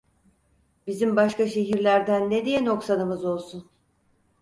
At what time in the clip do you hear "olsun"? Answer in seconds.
3.25-3.67